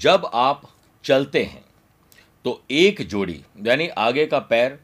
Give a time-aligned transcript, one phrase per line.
[0.00, 0.62] जब आप
[1.04, 1.64] चलते हैं
[2.44, 4.78] तो एक जोड़ी, यानी आगे का पैर,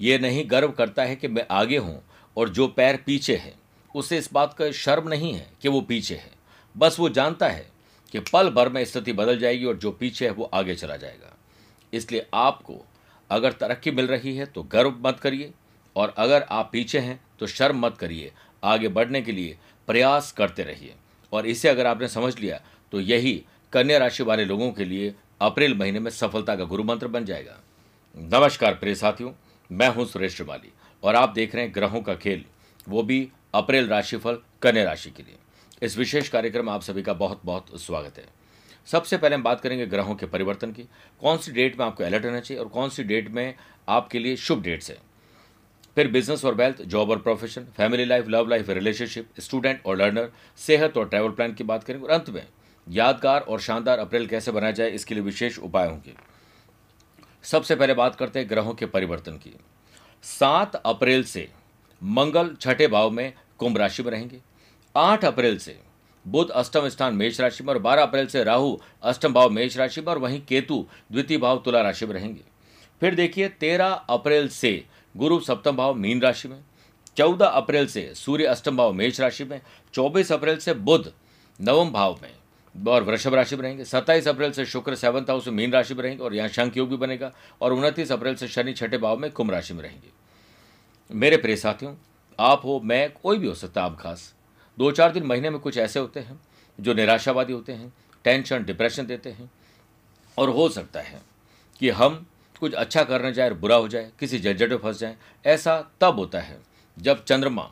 [0.00, 2.02] ये नहीं गर्व करता है कि मैं आगे हूँ
[2.36, 3.52] और जो पैर पीछे है,
[3.94, 6.30] उसे इस बात का शर्म नहीं है कि वो पीछे है।
[6.74, 7.66] बस वो जानता है
[8.14, 11.36] कि पल भर में स्थिति बदल जाएगी और जो पीछे है, वो आगे चला जाएगा।
[11.92, 12.80] इसलिए आपको
[13.30, 15.52] अगर तरक्की मिल रही है तो गर्व मत करिए
[15.96, 18.32] और अगर आप पीछे हैं तो शर्म मत करिए।
[18.64, 19.56] आगे बढ़ने के लिए
[19.88, 20.94] प्रयास करते रहिए।
[21.32, 22.60] और इसे अगर आपने समझ लिया
[22.92, 27.08] तो यही कन्या राशि वाले लोगों के लिए अप्रैल महीने में सफलता का गुरु मंत्र
[27.08, 27.56] बन जाएगा।
[28.16, 29.30] नमस्कार प्रिय साथियों,
[29.70, 30.72] मैं हूँ सुरेश श्रीमाली
[31.02, 32.44] और आप देख रहे हैं ग्रहों का खेल,
[32.88, 35.36] वो भी अप्रैल राशिफल कन्या राशि के लिए।
[35.82, 38.24] इस विशेष कार्यक्रम में आप सभी का बहुत बहुत स्वागत है।
[38.88, 40.88] सबसे पहले हम बात करेंगे ग्रहों के परिवर्तन की,
[41.20, 43.54] कौन सी डेट में आपको अलर्ट रहना चाहिए और कौन सी डेट में
[43.88, 44.98] आपके लिए शुभ डेट्स है।
[45.96, 50.32] फिर बिज़नेस और वेल्थ, जॉब और profession, family life, love life, relationship, student और लर्नर,
[50.58, 52.46] सेहत और ट्रैवल प्लान की बात करेंगे और अंत में
[52.86, 56.14] यादगार और शानदार अप्रैल कैसे बनाया जाए, इसके लिए विशेष उपाय होंगे।
[57.44, 59.54] सबसे पहले बात करते हैं ग्रहों के परिवर्तन की।
[60.24, 61.48] सात अप्रैल से
[62.02, 64.40] मंगल छठे भाव में कुंभ राशि में रहेंगे।
[64.94, 65.78] आठ अप्रैल से
[66.24, 70.00] बुध अष्टम स्थान मेष राशि में और बारह अप्रैल से राहु अष्टम भाव मेष राशि
[70.00, 72.40] में और वहीं केतु द्वितीय भाव तुला राशि में रहेंगे।
[73.00, 76.60] फिर देखिए, तेरह अप्रैल से गुरु सप्तम भाव मीन राशि में,
[77.16, 79.60] चौदह अप्रैल से सूर्य अष्टम भाव मेष राशि में,
[79.94, 81.12] चौबीस अप्रैल से बुध
[81.60, 82.30] नवम भाव में
[82.74, 86.02] और वृषभ राशि में रहेंगे। सत्ताईस अप्रैल से शुक्र, सेवंथ हाउस में मीन राशि में
[86.02, 89.30] रहेंगे और यहाँ शंख योग भी बनेगा और उनतीस अप्रैल से शनि, छठे भाव में
[89.30, 90.10] कुंभ राशि में रहेंगे।
[91.10, 91.94] मेरे प्रिय साथियों,
[92.38, 94.32] आप हो, मैं, कोई भी हो सकता आप खास।
[94.78, 96.40] दो चार दिन महीने में कुछ ऐसे होते हैं
[96.78, 97.92] जो निराशावादी होते हैं,
[98.24, 99.50] टेंशन, डिप्रेशन देते हैं
[100.38, 101.20] और हो सकता है
[101.80, 102.26] कि हम
[102.60, 106.18] कुछ अच्छा करने जाए और बुरा हो जाए, किसी झंझट में फंस जाए। ऐसा तब
[106.18, 106.60] होता है
[106.96, 107.70] जब चंद्रमा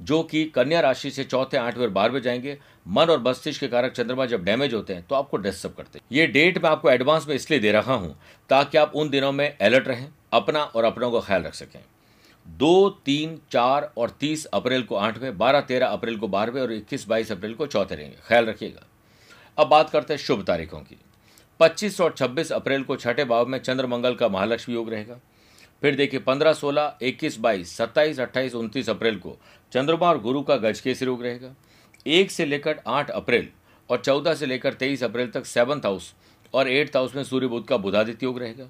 [0.00, 3.92] जो कि कन्या राशि से चौथे आठवें और बारहवें जाएँगे। मन और मस्तिष्क के कारक
[3.92, 7.28] चंद्रमा जब डैमेज होते हैं तो आपको डिस्टर्ब करते हैं। ये डेट मैं आपको एडवांस
[7.28, 8.16] में इसलिए दे रहा हूँ
[8.50, 11.80] ताकि आप उन दिनों में अलर्ट रहें, अपना और अपनों का ख्याल रख सकें।
[12.46, 17.06] दो, तीन, चार और तीस अप्रैल को आठवें, बारह, तेरह अप्रैल को बारहवें और इक्कीस,
[17.08, 18.86] बाईस अप्रैल को चौथे रहेंगे। ख्याल रखिएगा।
[19.58, 20.98] अब बात करते हैं शुभ तारीखों की।
[21.60, 25.18] पच्चीस और छब्बीस अप्रैल को छठे भाव में चंद्र मंगल का महालक्ष्मी योग रहेगा।
[25.82, 29.36] फिर देखिए, पंद्रह सोलह, इक्कीस बाईस, सत्ताईस, अट्ठाईस, उनतीस अप्रैल को
[29.72, 31.54] चंद्रमा और गुरु का गजकेसरी योग रहेगा।
[32.06, 33.48] एक से लेकर आठ अप्रैल
[33.90, 36.14] और चौदह से लेकर तेईस अप्रैल तक सेवन्थ हाउस
[36.54, 38.68] और एट्थ हाउस में सूर्य बुद्ध का बुधादित्य योग रहेगा।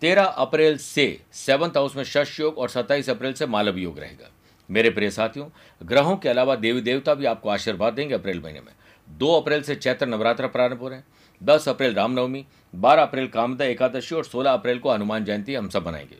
[0.00, 4.30] तेरह अप्रैल से सेवन्थ हाउस में शश योग और सत्ताईस अप्रैल से मालव योग रहेगा।
[4.70, 5.46] मेरे प्रिय साथियों,
[5.82, 8.72] ग्रहों के अलावा देवी देवता भी आपको आशीर्वाद देंगे अप्रैल महीने में।
[9.08, 11.06] दो अप्रैल से चैत्र नवरात्र प्रारंभ हो रहे हैं।
[11.42, 12.44] दस अप्रैल रामनवमी,
[12.74, 16.18] बारह अप्रैल कामदा एकादशी और सोलह अप्रैल को हनुमान जयंती हम सब बनाएँगे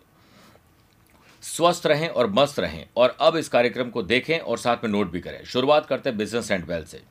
[1.43, 5.11] स्वस्थ रहें और मस्त रहें और अब इस कार्यक्रम को देखें और साथ में नोट
[5.11, 7.03] भी करें। शुरुआत करते हैं बिज़नेस एंड वेल्थ से।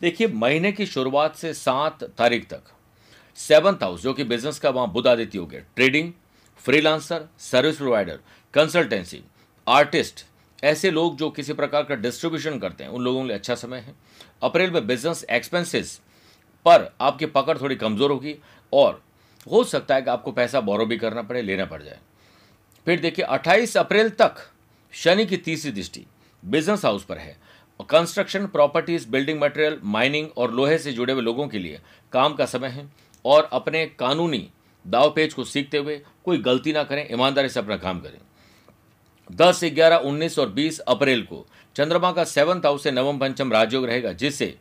[0.00, 2.62] देखिए, महीने की शुरुआत से सात तारीख तक
[3.38, 6.12] सेवंथ हाउस जो कि बिज़नेस का वहाँ बुध आदित्य हो गया। Trading
[6.64, 8.18] freelancer service provider
[8.54, 9.22] consultancy
[9.66, 10.24] artist
[10.62, 13.78] ऐसे लोग जो किसी प्रकार का डिस्ट्रीब्यूशन करते हैं, उन लोगों के लिए अच्छा समय
[13.78, 13.94] है।
[14.42, 16.00] अप्रैल में बिज़नेस एक्सपेंसेस
[16.66, 18.36] पर आपकी पकड़ थोड़ी कमज़ोर होगी
[18.72, 19.02] और
[19.46, 21.98] हो सकता है कि आपको पैसा बोरो भी करना पड़े, लेना पड़ जाए।
[22.86, 24.36] फिर देखिए 28 अप्रैल तक
[24.94, 26.04] शनि की तीसरी दृष्टि
[26.42, 27.36] बिज़नेस हाउस पर है।
[27.90, 31.80] Construction properties building material mining और लोहे से जुड़े हुए लोगों के लिए
[32.12, 32.88] काम का समय है
[33.24, 34.48] और अपने कानूनी
[34.84, 38.18] दाव पेज को सीखते हुए कोई गलती ना करें, ईमानदारी से अपना काम करें।
[39.30, 41.44] दस ग्यारह उन्नीस और बीस अप्रैल को।
[41.76, 44.54] चंद्रमा का सेवंथ हाउस से नवम पंचम राजयोग रहेगा, जिससे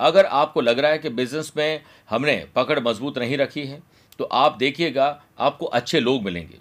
[0.00, 1.80] अगर आपको लग रहा है कि बिज़नेस में
[2.10, 3.80] हमने पकड़ मज़बूत नहीं रखी है
[4.18, 6.58] तो आप देखिएगा, आपको अच्छे लोग मिलेंगे।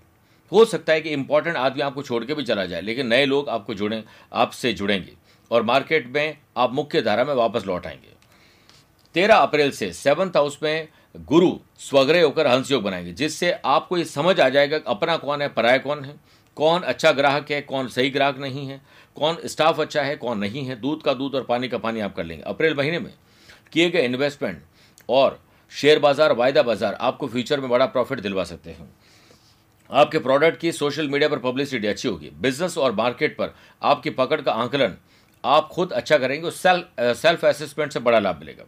[0.51, 3.49] हो सकता है कि इंपॉर्टेंट आदमी आपको छोड़ के भी चला जाए, लेकिन नए लोग
[3.49, 5.13] आपको जुड़े, आपसे जुड़ेंगे
[5.51, 8.09] और मार्केट में आप मुख्य धारा में वापस लौट आएँगे।
[9.15, 14.05] तेरह अप्रैल से सेवंथ हाउस में गुरु स्वग्रह होकर हंस योग बनाएँगे, जिससे आपको ये
[14.05, 16.15] समझ आ जाएगा कि अपना कौन है, पराया कौन है।
[16.57, 18.81] कौन अच्छा ग्राहक है, कौन सही ग्राहक नहीं है,
[19.17, 22.15] कौन स्टाफ अच्छा है, कौन नहीं है, दूध का दूध और पानी का पानी आप
[22.15, 23.13] कर लेंगे। अप्रैल महीने में
[23.73, 24.61] किए गए इन्वेस्टमेंट
[25.09, 25.39] और
[25.71, 28.89] शेयर बाज़ार, वायदा बाज़ार, आपको फ्यूचर में बड़ा प्रॉफिट दिलवा सकते हैं।
[29.89, 34.41] आपके प्रोडक्ट की सोशल मीडिया पर पब्लिसिटी अच्छी होगी। बिज़नेस और मार्केट पर आपकी पकड़
[34.41, 34.95] का आंकलन
[35.43, 38.63] आप खुद अच्छा करेंगे और सेल्फ सेल्फ असेसमेंट से बड़ा लाभ मिलेगा।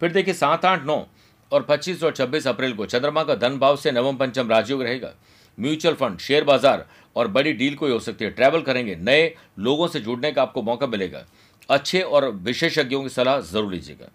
[0.00, 1.04] फिर देखिए सात आठ नौ
[1.52, 5.12] और पच्चीस और छब्बीस अप्रैल को चंद्रमा का धन भाव से नवम पंचम राजयोग रहेगा।
[5.60, 6.86] म्यूचुअल फंड, शेयर बाज़ार
[7.16, 10.62] और बड़ी डील कोई हो सकती है। ट्रैवल करेंगे, नए लोगों से जुड़ने का आपको
[10.62, 11.24] मौका मिलेगा।
[11.70, 14.08] अच्छे और विशेषज्ञों की सलाह ज़रूर लीजिएगा।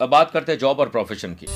[0.00, 1.46] अब बात करते हैं जॉब और प्रोफेशन की।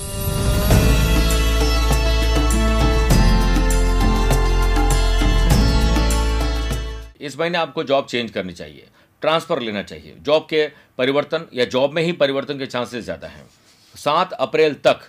[7.21, 8.87] इस महीने आपको जॉब चेंज करनी चाहिए,
[9.23, 10.67] ट्रांसफ़र लेना चाहिए। जॉब के
[10.99, 13.47] परिवर्तन या जॉब में ही परिवर्तन के चांसेस ज़्यादा हैं।
[13.95, 15.01] सात अप्रैल तक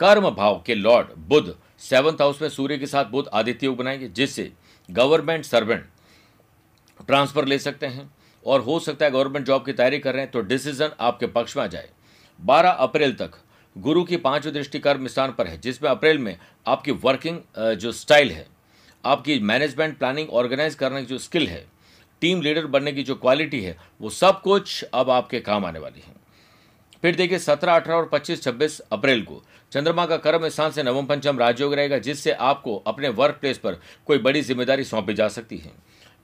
[0.00, 4.08] कर्म भाव के लॉर्ड, बुध सेवंथ हाउस में सूर्य के साथ बुध आदित्य योग बनाएँगे,
[4.08, 4.50] जिससे
[4.88, 5.86] गवर्नमेंट सर्वेंट
[7.00, 8.10] ट्रांसफ़र ले सकते हैं।
[8.44, 11.56] और हो सकता है गवर्नमेंट जॉब की तैयारी कर रहे हैं तो डिसीज़न आपके पक्ष
[11.56, 11.88] में आ जाए।
[12.40, 13.38] 12 अप्रैल तक
[13.76, 16.36] गुरु की पांचवी दृष्टि कर्म स्थान पर है, जिसमें अप्रैल में
[16.66, 17.38] आपकी वर्किंग
[17.76, 18.46] जो स्टाइल है,
[19.04, 21.64] आपकी मैनेजमेंट, प्लानिंग, ऑर्गेनाइज करने की जो स्किल है,
[22.22, 26.00] टीम लीडर बनने की जो क्वालिटी है, वो सब कुछ अब आपके काम आने वाली
[26.00, 26.14] है।
[27.02, 31.06] फिर देखिए सत्रह, अठारह और पच्चीस, छब्बीस अप्रैल को। चंद्रमा का कर्म स्थान से नवम
[31.06, 35.56] पंचम राजयोग रहेगा, जिससे आपको अपने वर्क प्लेस पर कोई बड़ी ज़िम्मेदारी सौंपी जा सकती
[35.56, 35.72] है।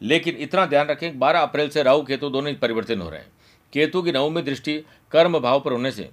[0.00, 3.30] लेकिन इतना ध्यान रखें, बारह अप्रैल से राहु केतु दोनों ही परिवर्तन हो रहे हैं।
[3.72, 4.82] केतु की नवमी दृष्टि
[5.12, 6.08] कर्म भाव पर होने से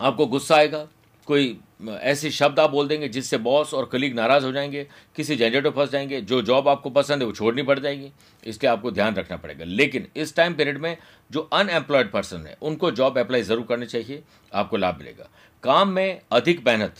[0.00, 0.86] आपको गुस्सा आएगा,
[1.26, 1.58] कोई
[1.88, 4.86] ऐसे शब्द आप बोल देंगे जिससे बॉस और कलीग नाराज़ हो जाएँगे,
[5.16, 8.10] किसी झंझट में फंस जाएँगे, जो जॉब आपको पसंद है वो छोड़नी पड़ जाएगी।
[8.44, 10.96] इसके आपको ध्यान रखना पड़ेगा। लेकिन इस टाइम पीरियड में
[11.30, 14.22] जो अनएम्प्लॉयड पर्सन है, उनको जॉब अप्लाई ज़रूर करनी चाहिए,
[14.54, 15.28] आपको लाभ मिलेगा।
[15.62, 16.94] काम में अधिक मेहनत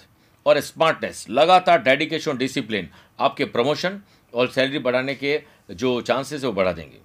[0.47, 2.89] और स्मार्टनेस, लगातार डेडिकेशन, डिसिप्लिन,
[3.21, 4.01] आपके प्रमोशन
[4.35, 6.99] और सैलरी बढ़ाने के जो चांसेस है वो बढ़ा देंगे।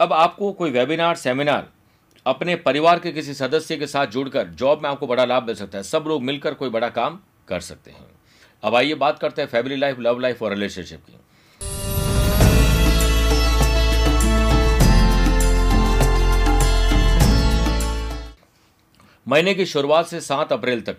[0.00, 1.68] अब आपको कोई वेबिनार, सेमिनार
[2.26, 5.78] अपने परिवार के किसी सदस्य के साथ जुड़कर जॉब में आपको बड़ा लाभ मिल सकता
[5.78, 8.06] है। सब लोग मिलकर कोई बड़ा काम कर सकते हैं।
[8.62, 11.12] अब आइए बात करते हैं फैमिली लाइफ लव लाइफ और रिलेशनशिप की।
[19.28, 20.98] महीने की शुरुआत से सात अप्रैल तक।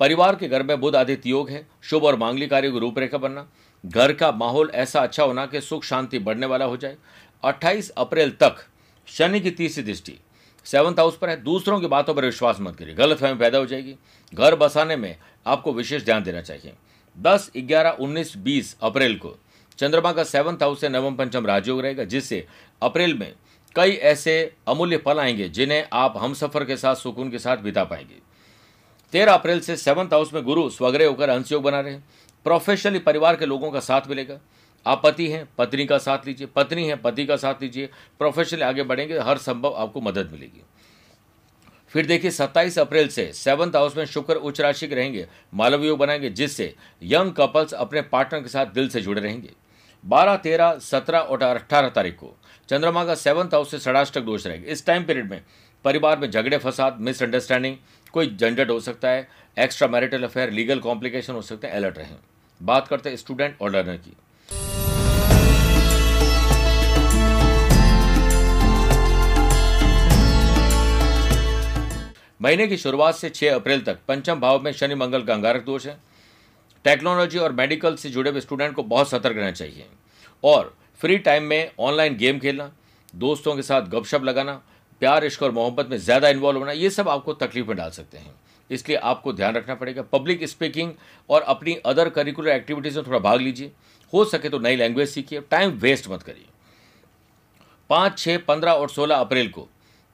[0.00, 3.48] परिवार के घर में बुध आदित्य योग है। शुभ और मांगलिक कार्य की रूपरेखा बनना।
[3.86, 6.96] घर का माहौल ऐसा अच्छा होना कि सुख, शांति बढ़ने वाला हो जाए।
[7.44, 8.56] 28 अप्रैल तक
[9.06, 10.18] शनि की तीसरी दृष्टि।
[10.64, 13.66] सेवंथ हाउस पर है। दूसरों की बातों पर विश्वास मत करिए। गलत फहमी पैदा हो
[13.66, 13.96] जाएगी।
[14.34, 15.16] घर बसाने में
[15.46, 16.72] आपको विशेष ध्यान देना चाहिए।
[17.18, 19.36] 10, 11, 19, 20 अप्रैल को
[19.78, 22.46] चंद्रमा का सेवंथ हाउस से नवम पंचम राजयोग रहेगा जिससे
[22.82, 23.34] अप्रैल में
[23.76, 27.84] कई ऐसे अमूल्य पल आएँगे जिन्हें आप हम सफ़र के साथ सुकून के साथ बिता
[27.84, 28.14] पाएँगे।
[29.12, 32.04] तेरह अप्रैल से सेवंथ हाउस में गुरु स्वग्रह होकर अंशयोग बना रहे हैं।
[32.44, 34.38] प्रोफेशनली परिवार के लोगों का साथ मिलेगा।
[34.86, 37.86] आप पति हैं पत्नी का साथ लीजिए पत्नी है पति का साथ लीजिए
[38.18, 40.62] प्रोफेशनली आगे बढ़ेंगे हर संभव आपको मदद मिलेगी।
[41.88, 45.98] फिर देखिए 27 अप्रैल से सेवंथ हाउस में शुक्र उच्च राशि के रहेंगे मालव योग
[45.98, 49.50] बनाएँगे जिससे यंग कपल्स अपने पार्टनर के साथ दिल से जुड़े रहेंगे।
[50.04, 52.36] 12, 13, 17 और अठारह तारीख को
[52.68, 55.42] चंद्रमा का सेवंथ हाउस से षडाष्टक दोष रहेगा। इस टाइम पीरियड में
[55.84, 57.76] परिवार में झगड़े फसाद मिसअंडरस्टैंडिंग
[58.12, 62.16] कोई झंझट हो सकता है extra marital affair legal complication हो सकते हैं अलर्ट रहें।
[62.62, 64.16] बात करते हैं स्टूडेंट और लर्नर की।
[72.42, 75.86] महीने की शुरुआत से 6 अप्रैल तक पंचम भाव में शनि मंगल का अंगारक दोष
[75.86, 75.96] है।
[76.84, 79.86] टेक्नोलॉजी और मेडिकल से जुड़े हुए स्टूडेंट को बहुत सतर्क रहना चाहिए।
[80.44, 82.70] और फ्री टाइम में ऑनलाइन गेम खेलना,
[83.14, 84.52] दोस्तों के साथ गपशप लगाना,
[85.02, 88.18] प्यार, इश्क और मोहब्बत में ज़्यादा इन्वॉल्व होना, ये सब आपको तकलीफ़ में डाल सकते
[88.18, 88.34] हैं।
[88.70, 90.92] इसलिए आपको ध्यान रखना पड़ेगा। पब्लिक स्पीकिंग
[91.28, 93.70] और अपनी अदर करिकुलर एक्टिविटीज़ में थोड़ा भाग लीजिए।
[94.12, 96.46] हो सके तो नई लैंग्वेज सीखिए। टाइम वेस्ट मत करिए।
[97.90, 99.68] पाँच छः पंद्रह और सोलह अप्रैल को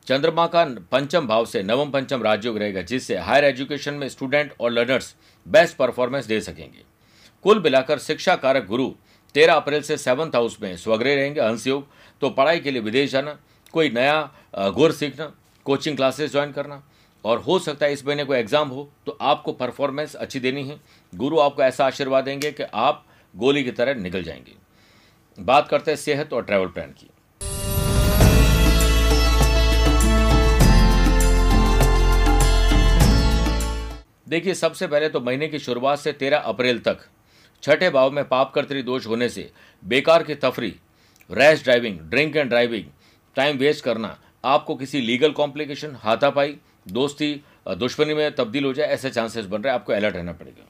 [0.09, 4.71] चंद्रमा का पंचम भाव से नवम पंचम राजयोग रहेगा, जिससे हायर एजुकेशन में स्टूडेंट और
[4.71, 5.15] लर्नर्स
[5.47, 6.85] बेस्ट परफॉर्मेंस दे सकेंगे।
[7.45, 8.89] कुल मिलाकर शिक्षा कारक गुरु
[9.35, 11.87] तेरह अप्रैल से सेवंथ हाउस में स्वग्रह रहेंगे हंस योग
[12.23, 13.37] तो पढ़ाई के लिए विदेश जाना,
[13.75, 15.33] कोई नया गुर सीखना
[15.67, 16.83] कोचिंग क्लासेस ज्वाइन करना,
[17.25, 20.81] और हो सकता है इस महीने कोई एग्ज़ाम हो तो आपको परफॉर्मेंस अच्छी देनी है।
[21.13, 23.05] गुरु आपको ऐसा आशीर्वाद देंगे कि आप
[23.35, 24.57] गोली की तरह निकल जाएँगे।
[25.39, 27.11] बात करते हैं सेहत और ट्रैवल प्लान की।
[34.29, 36.99] देखिए, सबसे पहले तो महीने की शुरुआत से तेरह अप्रैल तक।
[37.63, 39.51] छठे भाव में पाप कर्तरी दोष होने से
[39.83, 40.75] बेकार की तफरी,
[41.31, 42.85] rash driving, drink and driving,
[43.37, 46.57] time waste करना, आपको किसी लीगल कॉम्प्लिकेशन, हाथापाई,
[46.89, 47.35] दोस्ती,
[47.69, 50.67] दुश्मनी में तब्दील हो जाए, ऐसे चांसेस बन रहे आपको अलर्ट रहना पड़ेगा।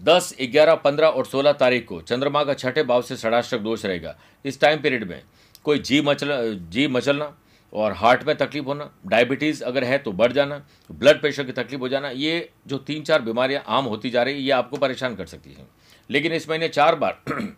[0.00, 4.16] दस, ग्यारह, पंद्रह और सोलह तारीख को चंद्रमा का छठे भाव से षडाष्टक दोष रहेगा।
[4.44, 5.22] इस टाइम पीरियड में
[5.64, 7.36] कोई जी मचल, जी मचलना
[7.72, 11.80] और हार्ट में तकलीफ़ होना डायबिटीज़ अगर है तो बढ़ जाना ब्लड प्रेशर की तकलीफ़
[11.80, 15.14] हो जाना, ये जो तीन चार बीमारियाँ आम होती जा रही है, ये आपको परेशान
[15.16, 15.68] कर सकती हैं।
[16.10, 17.22] लेकिन इस महीने चार बार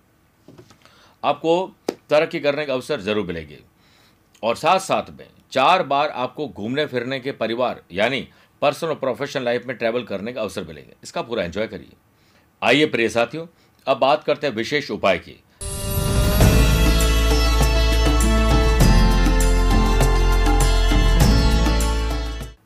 [1.25, 1.75] आपको
[2.11, 3.59] तरक्की करने का अवसर ज़रूर मिलेगी।
[4.43, 8.29] और साथ साथ में चार बार आपको घूमने फिरने के परिवार, यानी
[8.63, 11.97] पर्सनल और प्रोफेशनल लाइफ में ट्रैवल करने का अवसर मिलेगा। इसका पूरा एंजॉय करिए।
[12.63, 13.47] आइए प्रिय साथियों,
[13.87, 15.43] अब बात करते हैं विशेष उपाय की।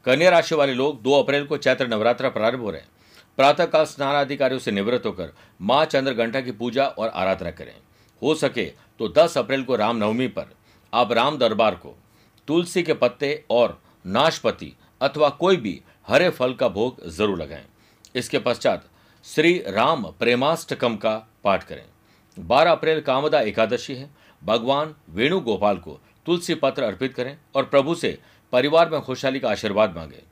[0.06, 2.88] कन्या राशि वाले लोग 2 अप्रैल को चैत्र नवरात्र प्रारंभ हो रहे हैं।
[3.38, 7.74] प्रातःकाल स्नान अधिकारियों से निवृत्त होकर माँ चंद्र घंटा की पूजा और आराधना करें।
[8.22, 8.64] हो सके
[9.00, 10.54] तो 10 अप्रैल को रामनवमी पर
[10.92, 11.94] आप राम दरबार को
[12.48, 17.64] तुलसी के पत्ते और नाशपति अथवा कोई भी हरे फल का भोग ज़रूर लगाएँ।
[18.14, 18.84] इसके पश्चात
[19.24, 21.84] श्री राम प्रेमाष्टकम का पाठ करें।
[22.36, 24.08] 12 अप्रैल कामदा एकादशी है।
[24.42, 28.18] भगवान वेणुगोपाल को तुलसी पत्र अर्पित करें और प्रभु से
[28.54, 30.22] परिवार में खुशहाली का आशीर्वाद मांगे।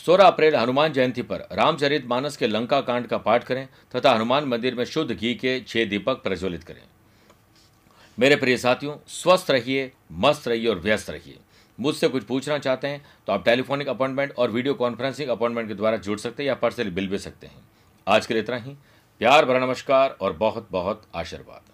[0.00, 4.44] 16 अप्रैल हनुमान जयंती पर रामचरित मानस के लंका कांड का पाठ करें तथा हनुमान
[4.44, 6.82] मंदिर में शुद्ध घी के छह दीपक प्रज्वलित करें।
[8.18, 11.38] मेरे प्रिय साथियों, स्वस्थ रहिए, मस्त रहिए और व्यस्त रहिए।
[11.78, 15.96] मुझसे कुछ पूछना चाहते हैं तो आप टेलीफोनिक अपॉइंटमेंट और वीडियो कॉन्फ्रेंसिंग अपॉइंटमेंट के द्वारा
[15.98, 17.62] जुड़ सकते हैं या पर्सनली बिल भी सकते हैं।
[18.06, 18.76] आज के लिए इतना ही।
[19.20, 21.69] प्यार भरा नमस्कार और बहुत बहुत आशीर्वाद।